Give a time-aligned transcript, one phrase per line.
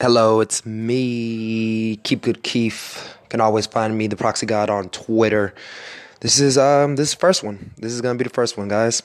[0.00, 3.16] Hello, it's me, Keep Good Keith.
[3.22, 5.52] You can always find me, the Proxy God, on Twitter.
[6.20, 7.72] This is um this is first one.
[7.78, 9.02] This is gonna be the first one, guys.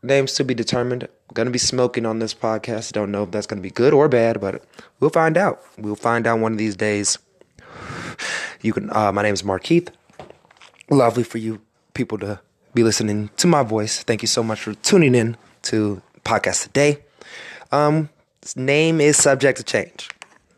[0.00, 1.08] Names to be determined.
[1.34, 2.92] gonna be smoking on this podcast.
[2.92, 4.62] Don't know if that's gonna be good or bad, but
[5.00, 5.60] we'll find out.
[5.76, 7.18] We'll find out one of these days.
[8.62, 8.94] You can.
[8.94, 9.90] Uh, my name is Mark Keith.
[10.88, 11.60] Lovely for you
[11.94, 12.38] people to
[12.74, 14.04] be listening to my voice.
[14.04, 16.98] Thank you so much for tuning in to podcast today.
[17.72, 18.08] Um,
[18.56, 20.10] name is subject to change.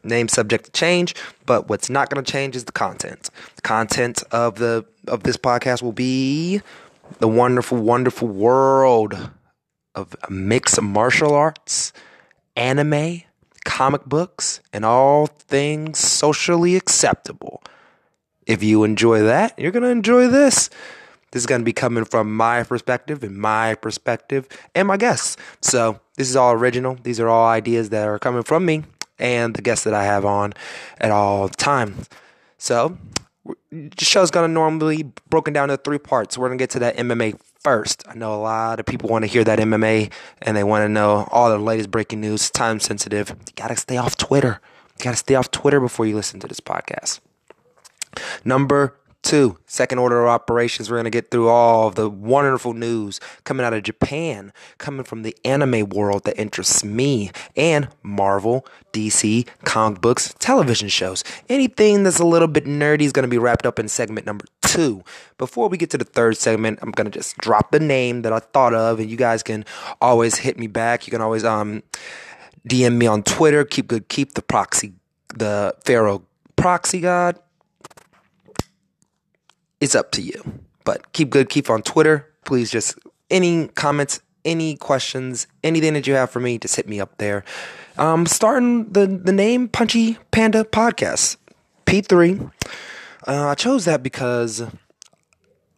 [0.02, 1.14] Name subject to change,
[1.44, 3.30] but what's not going to change is the content.
[3.56, 6.60] The content of the of this podcast will be
[7.18, 9.30] the wonderful, wonderful world
[9.94, 11.92] of mixed martial arts,
[12.56, 13.22] anime,
[13.64, 17.62] comic books, and all things socially acceptable.
[18.46, 20.70] If you enjoy that, you're going to enjoy this.
[21.30, 25.36] This is going to be coming from my perspective and my perspective and my guests.
[25.60, 26.96] So this is all original.
[27.02, 28.84] These are all ideas that are coming from me
[29.18, 30.54] and the guests that I have on
[30.98, 32.08] at all times.
[32.56, 32.98] So
[33.70, 36.36] the show's going to normally broken down into three parts.
[36.36, 38.04] We're going to get to that MMA first.
[38.08, 40.88] I know a lot of people want to hear that MMA and they want to
[40.88, 43.30] know all the latest breaking news, time sensitive.
[43.30, 44.60] You got to stay off Twitter.
[44.98, 47.20] You got to stay off Twitter before you listen to this podcast.
[48.44, 53.20] Number Two, second order of operations, we're going to get through all the wonderful news
[53.44, 59.46] coming out of Japan, coming from the anime world that interests me, and Marvel, DC,
[59.64, 61.24] comic books, television shows.
[61.48, 64.44] Anything that's a little bit nerdy is going to be wrapped up in segment number
[64.62, 65.02] two.
[65.36, 68.32] Before we get to the third segment, I'm going to just drop the name that
[68.32, 69.64] I thought of, and you guys can
[70.00, 71.06] always hit me back.
[71.06, 71.82] You can always um,
[72.68, 73.64] DM me on Twitter.
[73.64, 74.94] Keep good, keep the proxy,
[75.34, 76.22] the Pharaoh
[76.56, 77.38] proxy god
[79.80, 80.60] it's up to you.
[80.84, 82.26] But keep good, keep on Twitter.
[82.44, 82.98] Please just
[83.30, 87.44] any comments, any questions, anything that you have for me, just hit me up there.
[87.98, 91.36] Um, starting the the name Punchy Panda Podcast,
[91.84, 92.40] P three.
[93.26, 94.62] Uh, I chose that because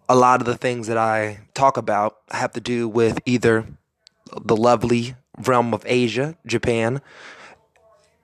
[0.08, 3.64] a lot of the things that I talk about have to do with either
[4.40, 7.00] the lovely realm of Asia, Japan,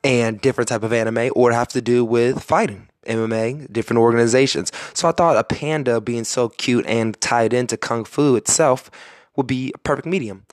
[0.05, 2.89] and different type of anime, or have to do with fighting.
[3.06, 4.72] MMA, different organizations.
[4.94, 8.91] So I thought a panda being so cute and tied into Kung Fu itself
[9.37, 10.47] would be a perfect medium.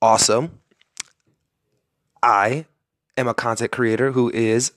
[0.00, 0.50] Also,
[2.22, 2.66] I
[3.16, 4.72] am a content creator who is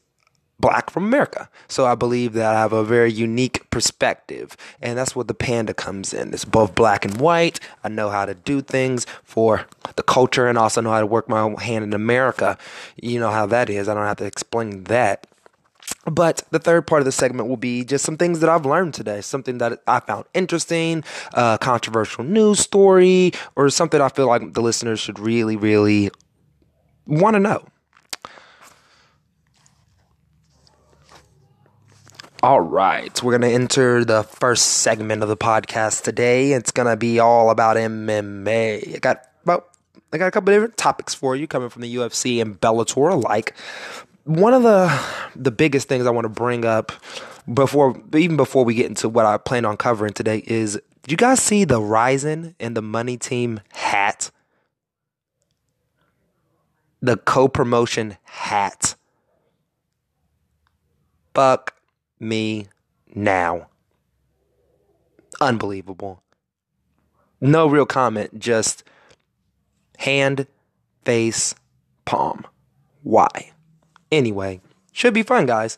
[0.59, 1.49] black from America.
[1.67, 4.55] So I believe that I have a very unique perspective.
[4.81, 6.33] And that's what the panda comes in.
[6.33, 7.59] It's both black and white.
[7.83, 11.27] I know how to do things for the culture and also know how to work
[11.27, 12.57] my own hand in America.
[13.01, 13.89] You know how that is.
[13.89, 15.27] I don't have to explain that.
[16.05, 18.93] But the third part of the segment will be just some things that I've learned
[18.93, 24.53] today, something that I found interesting, a controversial news story, or something I feel like
[24.53, 26.11] the listeners should really, really
[27.07, 27.65] want to know.
[32.43, 36.51] All right, we're going to enter the first segment of the podcast today.
[36.51, 38.95] It's going to be all about MMA.
[38.95, 39.69] I got about
[40.13, 43.55] I got a couple different topics for you coming from the UFC and Bellator alike
[44.25, 44.87] one of the
[45.35, 46.91] the biggest things I want to bring up
[47.51, 51.17] before even before we get into what I plan on covering today is did you
[51.17, 54.31] guys see the Rizin and the Money Team hat?
[57.01, 58.95] The co-promotion hat.
[61.35, 61.75] Fuck
[62.19, 62.67] me
[63.13, 63.67] now.
[65.39, 66.23] Unbelievable.
[67.39, 68.83] No real comment, just
[69.99, 70.47] hand,
[71.03, 71.53] face,
[72.05, 72.47] palm.
[73.03, 73.51] Why?
[74.11, 74.61] Anyway,
[74.95, 75.77] should be fun, guys.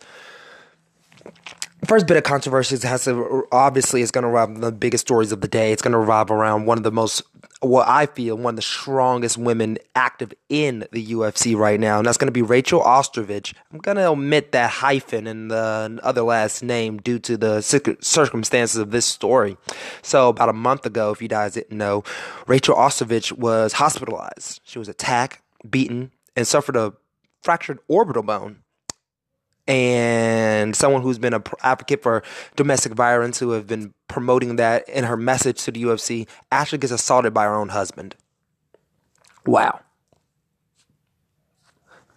[1.86, 5.42] First bit of controversy has to obviously is going to revolve the biggest stories of
[5.42, 5.72] the day.
[5.72, 7.24] It's going to revolve around one of the most
[7.62, 12.06] what I feel one of the strongest women active in the UFC right now, and
[12.06, 13.56] that's going to be Rachel Ostovich.
[13.74, 18.78] I'm going to omit that hyphen in the other last name due to the circumstances
[18.78, 19.58] of this story.
[20.04, 22.04] So, about a month ago, if you guys didn't know,
[22.46, 24.62] Rachel Ostovich was hospitalized.
[24.64, 26.94] She was attacked, beaten, and suffered a
[27.42, 28.62] fractured orbital bone
[29.68, 32.24] and someone who's been an advocate for
[32.56, 36.94] domestic violence who have been promoting that in her message to the UFC actually gets
[36.94, 38.16] assaulted by her own husband.
[39.46, 39.82] Wow.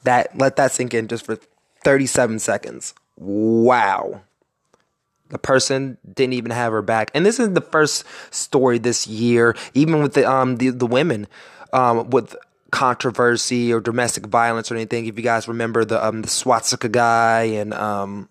[0.04, 1.38] That let that sink in just for
[1.84, 2.94] 37 seconds.
[3.16, 4.22] Wow.
[5.28, 7.10] The person didn't even have her back.
[7.14, 11.26] And this is the first story this year, even with the um the, the women
[11.72, 12.34] um with
[12.70, 15.06] controversy or domestic violence or anything.
[15.06, 18.28] If you guys remember the um, the Swastika guy and um,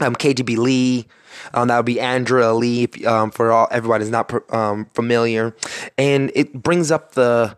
[0.00, 1.06] um, KGB Lee,
[1.52, 5.54] um, that would be Andrea Lee um, for all everybody is not um, familiar,
[5.98, 7.56] and it brings up the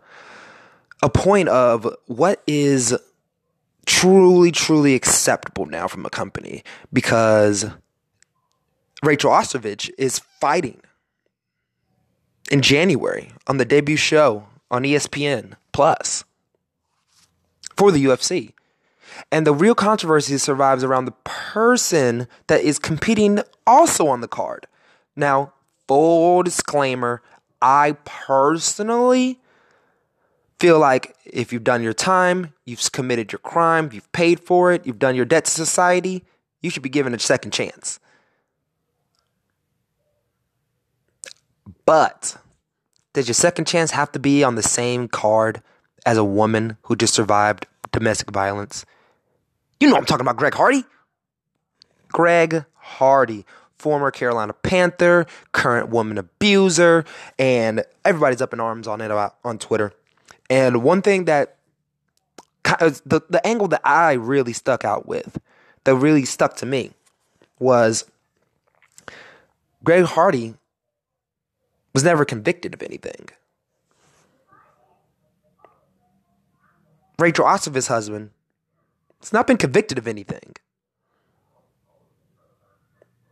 [1.03, 2.95] a point of what is
[3.85, 7.65] truly, truly acceptable now from a company because
[9.03, 10.81] Rachel Ostovich is fighting
[12.51, 16.23] in January on the debut show on ESPN Plus
[17.75, 18.53] for the UFC.
[19.31, 24.65] And the real controversy survives around the person that is competing also on the card.
[25.15, 25.53] Now,
[25.87, 27.21] full disclaimer,
[27.61, 29.39] I personally
[30.59, 34.83] feel like if you've done your time, you've committed your crime, you've paid for it,
[34.83, 36.23] you've done your debt to society,
[36.59, 37.99] you should be given a second chance.
[41.85, 42.35] But
[43.17, 45.63] does your second chance have to be on the same card
[46.05, 48.85] as a woman who just survived domestic violence?
[49.79, 50.83] You know I'm talking about Greg Hardy.
[52.09, 53.43] Greg Hardy,
[53.79, 57.05] former Carolina Panther, current woman abuser,
[57.39, 59.93] and everybody's up in arms on it on Twitter.
[60.47, 61.57] And one thing that
[62.65, 65.39] uh, the the angle that I really stuck out with,
[65.85, 66.91] that really stuck to me,
[67.57, 68.05] was
[69.83, 70.53] Greg Hardy
[71.97, 73.27] was never convicted of anything.
[77.17, 78.29] Rachel Ostovich's husband
[79.19, 80.53] has not been convicted of anything.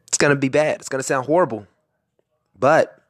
[0.08, 0.80] It's gonna be bad.
[0.80, 1.68] It's gonna sound horrible,
[2.58, 3.04] but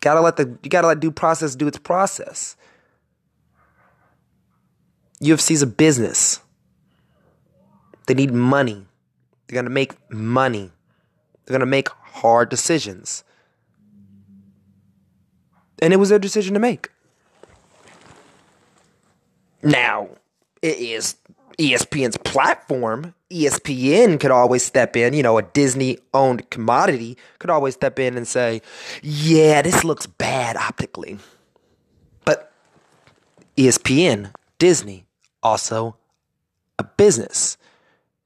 [0.00, 2.56] gotta let the you gotta let due process do its process.
[5.20, 6.40] UFC's a business.
[8.06, 8.86] They need money.
[9.46, 10.72] They're gonna make money.
[11.44, 13.22] They're gonna make hard decisions.
[15.80, 16.90] And it was their decision to make.
[19.62, 20.08] Now,
[20.62, 21.16] it is
[21.58, 23.14] ESPN's platform.
[23.30, 28.16] ESPN could always step in, you know, a Disney owned commodity could always step in
[28.16, 28.62] and say,
[29.02, 31.18] yeah, this looks bad optically.
[32.24, 32.52] But
[33.56, 35.06] ESPN, Disney,
[35.42, 35.96] also
[36.78, 37.58] a business.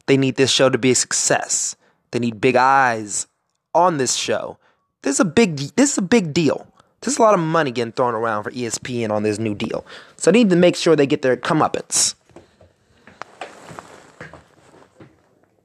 [0.07, 1.75] They need this show to be a success.
[2.11, 3.27] They need big eyes
[3.75, 4.59] on this show.
[5.03, 6.72] This is a big this is a big deal.
[7.03, 9.85] There's a lot of money getting thrown around for ESPN on this new deal.
[10.17, 12.15] So they need to make sure they get their comeuppance.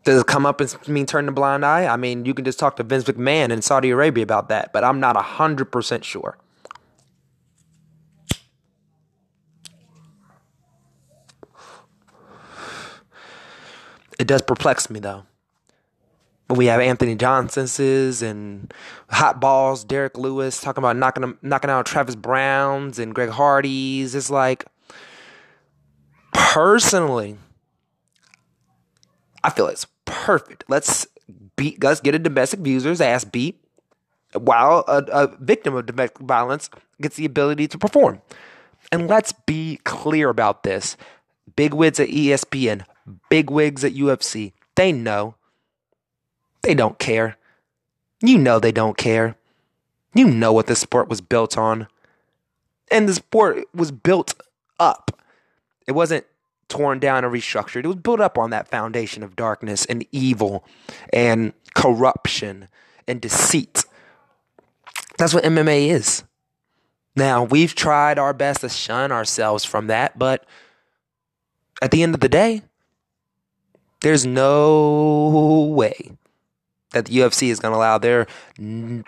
[0.03, 1.85] Does it come up and mean turn a blind eye?
[1.85, 4.83] I mean, you can just talk to Vince McMahon in Saudi Arabia about that, but
[4.83, 6.37] I'm not 100% sure.
[14.17, 15.25] It does perplex me though
[16.49, 18.73] we have Anthony Johnson's and
[19.09, 24.15] hot balls, Derrick Lewis talking about knocking knocking out Travis Browns and Greg Hardy's.
[24.15, 24.65] It's like
[26.33, 27.37] personally,
[29.43, 30.63] I feel it's perfect.
[30.69, 31.07] Let's
[31.55, 33.61] beat, let's get a domestic abuser's ass beat
[34.33, 36.69] while a, a victim of domestic violence
[37.01, 38.21] gets the ability to perform.
[38.91, 40.95] And let's be clear about this.
[41.55, 42.85] Big wigs at ESPN,
[43.29, 45.35] big wigs at UFC, they know
[46.67, 47.37] they don't care.
[48.21, 49.37] You know they don't care.
[50.13, 51.87] You know what this sport was built on.
[52.91, 54.33] And the sport was built
[54.77, 55.21] up.
[55.87, 56.25] It wasn't
[56.67, 57.85] torn down or restructured.
[57.85, 60.65] It was built up on that foundation of darkness and evil
[61.13, 62.67] and corruption
[63.07, 63.85] and deceit.
[65.17, 66.25] That's what MMA is.
[67.15, 70.45] Now, we've tried our best to shun ourselves from that, but
[71.81, 72.61] at the end of the day,
[74.01, 76.11] there's no way
[76.97, 78.27] that the UFC is going to allow their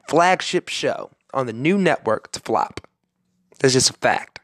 [0.08, 2.82] flagship show on the new network to flop.
[3.60, 4.40] That's just a fact.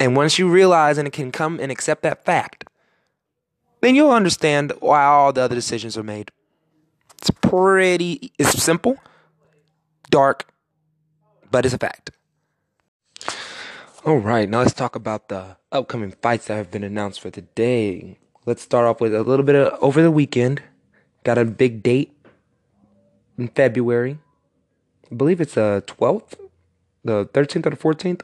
[0.00, 2.64] And once you realize and can come and accept that fact,
[3.80, 6.30] then you'll understand why all the other decisions are made.
[7.18, 8.96] It's pretty, it's simple,
[10.10, 10.46] dark,
[11.50, 12.10] but it's a fact.
[14.04, 18.18] All right, now let's talk about the upcoming fights that have been announced for today.
[18.44, 20.62] Let's start off with a little bit of over the weekend.
[21.22, 22.13] Got a big date
[23.38, 24.18] in February.
[25.10, 26.38] I believe it's the 12th,
[27.04, 28.22] the 13th or the 14th,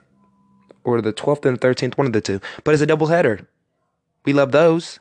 [0.85, 2.41] or the 12th and the 13th, one of the two.
[2.65, 3.47] But it's a double header.
[4.25, 4.99] We love those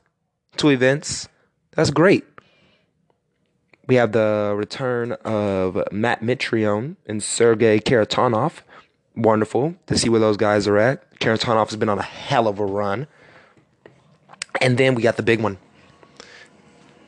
[0.58, 1.28] two events.
[1.72, 2.26] That's great.
[3.88, 8.62] We have the return of Matt Mitrione and Sergey Kharitonov.
[9.16, 11.20] Wonderful to see where those guys are at.
[11.20, 13.08] Kharitonov has been on a hell of a run.
[14.62, 15.58] And then we got the big one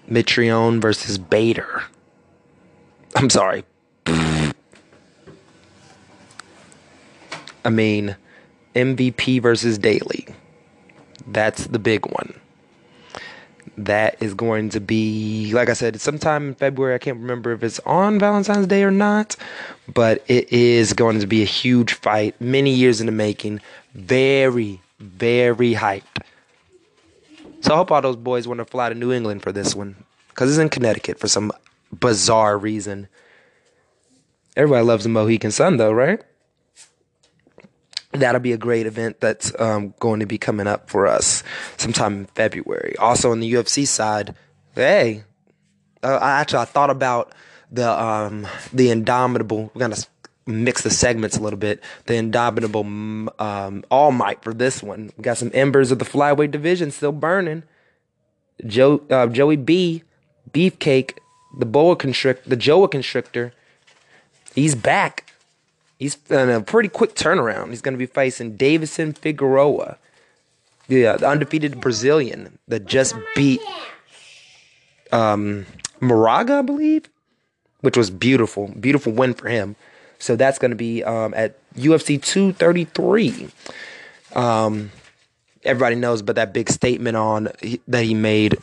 [0.10, 1.84] Mitrione versus Bader.
[3.16, 3.64] I'm sorry.
[7.64, 8.16] I mean,
[8.76, 10.28] MVP versus Daley.
[11.28, 12.34] That's the big one.
[13.78, 16.96] That is going to be, like I said, sometime in February.
[16.96, 19.36] I can't remember if it's on Valentine's Day or not,
[19.94, 22.40] but it is going to be a huge fight.
[22.42, 23.62] Many years in the making.
[23.94, 26.24] Very, very hyped.
[27.62, 29.96] So I hope all those boys want to fly to New England for this one
[30.30, 31.52] because it's in Connecticut for some
[31.92, 33.08] bizarre reason.
[34.56, 36.22] Everybody loves the Mohegan Sun, though, right?
[38.12, 41.44] That'll be a great event that's um, going to be coming up for us
[41.78, 42.96] sometime in February.
[42.98, 44.36] Also, on the UFC side,
[44.76, 45.24] hey,
[46.04, 47.34] uh, I actually I thought about
[47.72, 49.72] the um, the indomitable.
[49.74, 49.98] We're gonna
[50.46, 51.82] mix the segments a little bit.
[52.06, 52.82] The indomitable
[53.40, 55.12] um, All Might for this one.
[55.18, 57.64] We got some embers of the flyweight division still burning.
[58.66, 60.04] Joe uh, Joey B,
[60.52, 61.18] Beefcake,
[61.58, 63.54] the boa constrict, the Joa constrictor.
[64.56, 65.34] He's back.
[66.00, 67.70] He's in a pretty quick turnaround.
[67.70, 69.98] He's going to be facing Deiveson Figueroa,
[70.88, 73.62] yeah, the undefeated Brazilian that just beat
[75.12, 75.66] um,
[76.00, 77.08] Moraga, I believe,
[77.82, 79.76] which was beautiful, beautiful win for him.
[80.20, 83.50] So that's going to be um, at UFC 233.
[84.34, 84.92] Um,
[85.64, 87.50] everybody knows about that big statement on
[87.88, 88.58] that he made.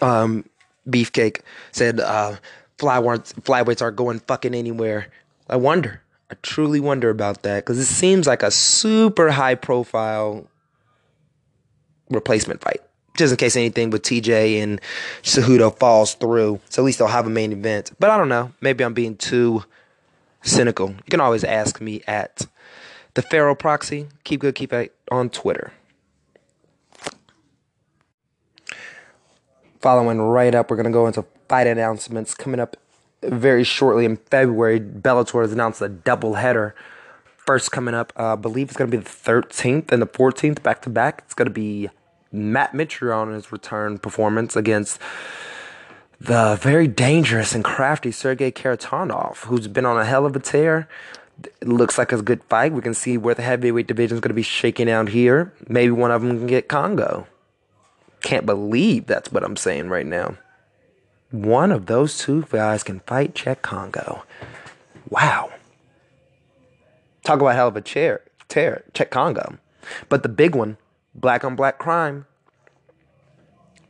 [0.00, 0.44] Um,
[0.88, 1.40] Beefcake
[1.72, 2.36] said uh,
[2.78, 5.08] flyweights flyweights aren't going fucking anywhere.
[5.48, 6.02] I wonder.
[6.30, 10.46] I truly wonder about that because it seems like a super high profile
[12.10, 12.80] replacement fight.
[13.16, 14.80] Just in case anything with TJ and
[15.22, 16.60] Cejudo falls through.
[16.68, 17.92] So at least they'll have a main event.
[18.00, 18.52] But I don't know.
[18.60, 19.64] Maybe I'm being too
[20.42, 20.90] cynical.
[20.90, 22.46] You can always ask me at
[23.14, 24.08] the Pharaoh Proxy.
[24.24, 25.72] Keep good, keep it on Twitter.
[29.84, 32.78] Following right up, we're going to go into fight announcements coming up
[33.22, 34.80] very shortly in February.
[34.80, 36.74] Bellator has announced a double header.
[37.36, 40.62] First coming up, uh, I believe it's going to be the 13th and the 14th
[40.62, 41.20] back to back.
[41.26, 41.90] It's going to be
[42.32, 44.98] Matt Mitrione on his return performance against
[46.18, 50.88] the very dangerous and crafty Sergey Kharitonov, who's been on a hell of a tear.
[51.60, 52.72] It looks like a good fight.
[52.72, 55.52] We can see where the heavyweight division is going to be shaking out here.
[55.68, 57.26] Maybe one of them can get Kongo.
[58.24, 60.38] Can't believe that's what I'm saying right now.
[61.30, 64.24] One of those two guys can fight Cheick Kongo.
[65.10, 65.52] Wow.
[67.22, 69.58] Talk about hell of a chair, tear, Cheick Kongo.
[70.08, 70.78] But the big one,
[71.14, 72.24] black on black crime,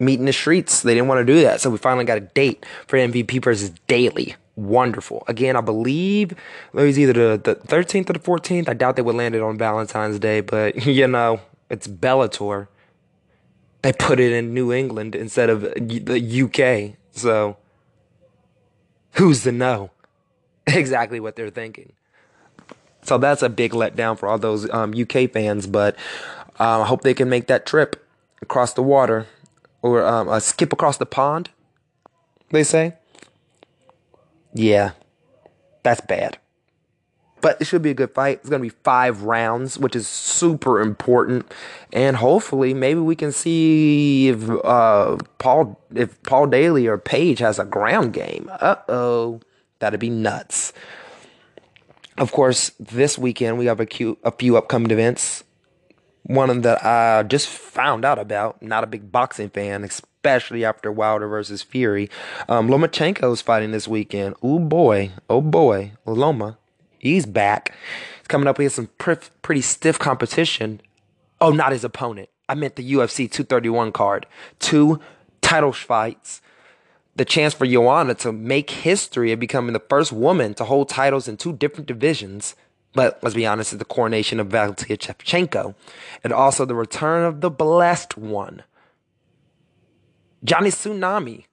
[0.01, 0.83] meet in the streets.
[0.83, 1.61] They didn't want to do that.
[1.61, 4.35] So we finally got a date for MVP versus Daley.
[4.57, 5.23] Wonderful.
[5.29, 6.37] Again, I believe it
[6.73, 8.69] was either the, the 13th or the 14th.
[8.69, 12.67] I doubt they would land it on Valentine's Day, but you know, it's Bellator.
[13.85, 16.97] They put it in New England instead of the UK.
[17.15, 17.59] So
[19.13, 19.91] who's to know
[20.67, 21.93] exactly what they're thinking?
[23.03, 25.97] So that's a big letdown for all those um, UK fans, but
[26.59, 28.09] uh, I hope they can make that trip
[28.41, 29.27] across the water
[29.83, 31.51] or um, a skip across the pond,
[32.53, 32.95] they say.
[34.55, 34.93] Yeah,
[35.83, 36.39] that's bad.
[37.45, 38.39] But it should be a good fight.
[38.41, 41.53] It's going to be five rounds, which is super important.
[41.93, 47.59] And hopefully, maybe we can see if uh, Paul if Paul Daley or Page has
[47.59, 48.51] a ground game.
[48.51, 49.41] Uh oh,
[49.79, 50.73] that'd be nuts.
[52.17, 55.45] Of course, this weekend we have a, few, a few upcoming events
[56.23, 58.63] one of that I just found out about.
[58.63, 62.09] Not a big boxing fan, especially after Wilder versus Fury.
[62.49, 64.35] Um, Lomachenko is fighting this weekend.
[64.43, 66.59] Oh boy, oh boy, Loma,
[67.05, 67.75] he's back.
[68.19, 70.81] He's coming up against some pr- pretty stiff competition.
[71.41, 72.29] Oh, not his opponent.
[72.49, 74.27] I meant the UFC 231 card.
[74.59, 75.01] Two
[75.41, 76.41] title fights.
[77.17, 81.29] The chance for Joanna to make history of becoming the first woman to hold titles
[81.29, 82.57] in two different divisions
[82.95, 85.75] but let's be honest, it's the coronation of Valentina Shevchenko
[86.23, 88.63] and also the return of the blessed one.
[90.45, 91.45] Johnny Tsunami,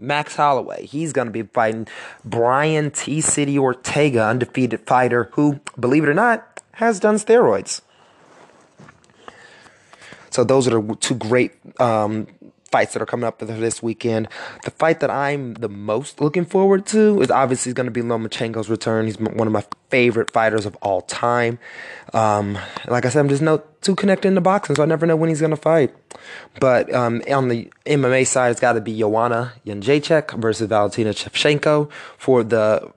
[0.00, 0.86] Max Holloway.
[0.86, 1.86] He's going to be fighting
[2.24, 3.20] Brian T.
[3.20, 7.82] City Ortega, undefeated fighter who, believe it or not, has done steroids.
[10.30, 12.28] So those are the two great um,
[12.70, 14.28] fights that are coming up this weekend.
[14.64, 18.68] The fight that I'm the most looking forward to is obviously going to be Lomachenko's
[18.68, 19.06] return.
[19.06, 21.58] He's one of my favorite fighters of all time.
[22.12, 25.06] Um, like I said, I'm just no too connected in the boxing, so I never
[25.06, 25.94] know when he's going to fight.
[26.60, 31.90] But um, on the MMA side, it's got to be Joanna Jędrzejczyk versus Valentina Shevchenko
[32.18, 32.92] for the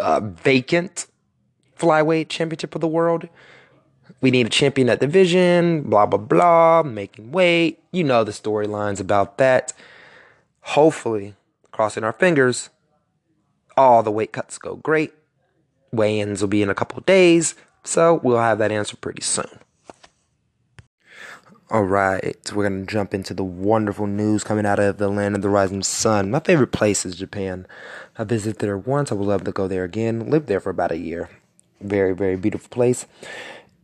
[0.00, 1.06] uh, vacant
[1.78, 3.28] flyweight championship of the world.
[4.20, 7.80] We need a champion at division, blah, blah, blah, making weight.
[7.92, 9.72] You know the storylines about that.
[10.60, 11.34] Hopefully,
[11.70, 12.70] crossing our fingers,
[13.76, 15.12] all the weight cuts go great.
[15.92, 19.60] Weigh ins will be in a couple days, so we'll have that answer pretty soon.
[21.68, 25.42] All right, we're gonna jump into the wonderful news coming out of the land of
[25.42, 26.30] the rising sun.
[26.30, 27.66] My favorite place is Japan.
[28.16, 29.10] I visited there once.
[29.10, 30.30] I would love to go there again.
[30.30, 31.28] Lived there for about a year.
[31.80, 33.06] Very, very beautiful place.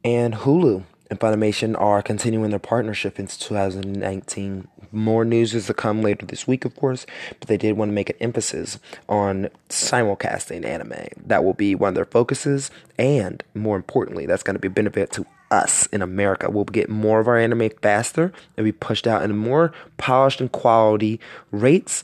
[0.04, 4.66] And Hulu and Funimation are continuing their partnership into 2019.
[4.90, 7.06] More news is to come later this week, of course,
[7.38, 8.78] but they did want to make an emphasis
[9.08, 11.06] on simulcasting anime.
[11.24, 14.70] That will be one of their focuses, and more importantly, that's going to be a
[14.72, 16.50] benefit to us in America.
[16.50, 20.50] We'll get more of our anime faster and be pushed out in more polished and
[20.50, 21.20] quality
[21.52, 22.02] rates,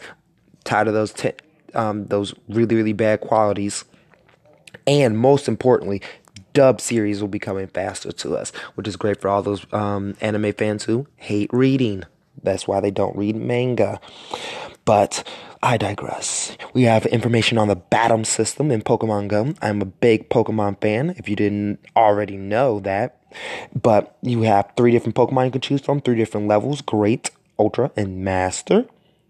[0.65, 1.15] tied to those
[1.75, 3.85] um, those really really bad qualities.
[4.87, 6.01] And most importantly,
[6.59, 10.17] dub series will be coming faster to us, which is great for all those um,
[10.21, 12.03] anime fans who hate reading.
[12.43, 14.01] That's why they don't read manga.
[14.85, 15.23] But
[15.63, 16.57] I digress.
[16.75, 19.55] We have information on the Battle system in Pokemon Go.
[19.63, 23.23] I'm a big Pokemon fan, if you didn't already know that.
[23.81, 27.93] But you have three different Pokemon you can choose from, three different levels Great, Ultra,
[27.97, 28.85] and Master.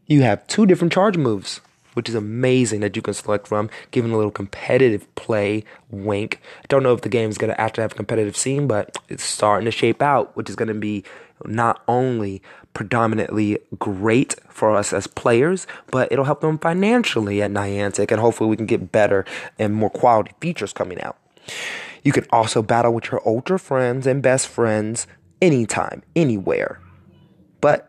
[0.06, 1.60] You have two different charge moves,
[1.98, 6.40] which is amazing that you can select from, giving a little competitive play wink.
[6.62, 8.96] I don't know if the game is going to actually have a competitive scene, but
[9.08, 11.02] it's starting to shape out, which is going to be
[11.44, 12.40] not only
[12.72, 18.48] predominantly great for us as players, but it'll help them financially at Niantic, and hopefully
[18.48, 19.24] we can get better
[19.58, 21.18] and more quality features coming out.
[22.04, 25.08] You can also battle with your older friends and best friends
[25.42, 26.80] anytime, anywhere.
[27.60, 27.87] But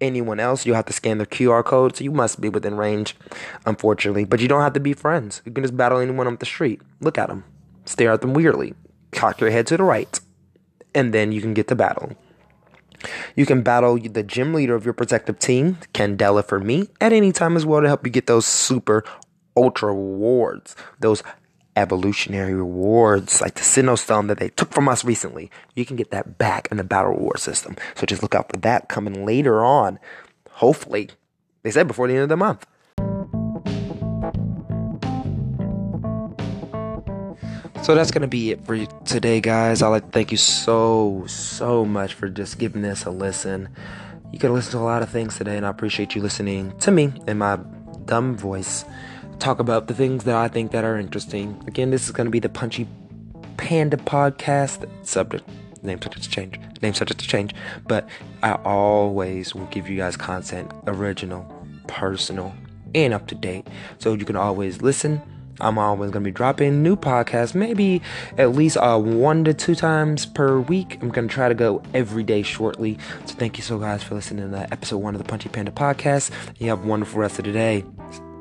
[0.00, 3.16] anyone else, you have to scan the QR code, so you must be within range,
[3.64, 4.24] unfortunately.
[4.24, 5.42] But you don't have to be friends.
[5.44, 6.80] You can just battle anyone on the street.
[7.00, 7.44] Look at them,
[7.84, 8.74] stare at them weirdly,
[9.12, 10.18] cock your head to the right,
[10.94, 12.12] and then you can get to battle.
[13.34, 17.32] You can battle the gym leader of your protective team, Candela for me, at any
[17.32, 19.04] time as well to help you get those super
[19.56, 21.22] ultra rewards, those
[21.76, 25.50] evolutionary rewards like the Sinnoh Stone that they took from us recently.
[25.74, 27.76] You can get that back in the battle reward system.
[27.94, 29.98] So just look out for that coming later on.
[30.50, 31.10] Hopefully,
[31.62, 32.66] they said before the end of the month.
[37.82, 39.80] So that's going to be it for today, guys.
[39.80, 43.68] I'd like to thank you so, so much for just giving this a listen.
[44.32, 46.90] You could listen to a lot of things today, and I appreciate you listening to
[46.90, 47.60] me in my
[48.04, 48.84] dumb voice
[49.38, 51.62] talk about the things that I think that are interesting.
[51.66, 52.86] Again, this is going to be the Punchy
[53.56, 54.88] Panda podcast.
[55.06, 55.48] Subject
[55.82, 56.58] name subject to change.
[56.82, 57.54] Name subject to change.
[57.86, 58.08] But
[58.42, 61.46] I always will give you guys content original,
[61.86, 62.54] personal,
[62.94, 63.66] and up to date.
[63.98, 65.22] So you can always listen.
[65.58, 68.02] I'm always going to be dropping new podcasts, maybe
[68.36, 70.98] at least uh, one to two times per week.
[71.00, 72.98] I'm going to try to go every day shortly.
[73.24, 76.30] So thank you so guys for listening to episode one of the Punchy Panda podcast.
[76.58, 77.86] You have a wonderful rest of the day.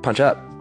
[0.02, 0.55] Punch up.